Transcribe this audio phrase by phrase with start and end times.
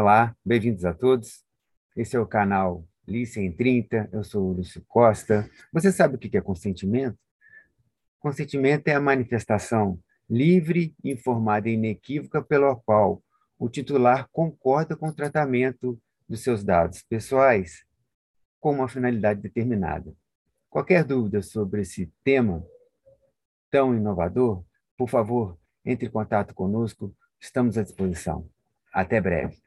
[0.00, 1.44] Olá, bem-vindos a todos.
[1.96, 5.50] Esse é o canal Lícia em 30, eu sou o Lúcio Costa.
[5.72, 7.18] Você sabe o que é consentimento?
[8.20, 9.98] Consentimento é a manifestação
[10.30, 13.20] livre, informada e inequívoca pela qual
[13.58, 17.84] o titular concorda com o tratamento dos seus dados pessoais
[18.60, 20.14] com uma finalidade determinada.
[20.70, 22.64] Qualquer dúvida sobre esse tema
[23.68, 24.64] tão inovador,
[24.96, 28.48] por favor, entre em contato conosco, estamos à disposição.
[28.92, 29.60] Até breve.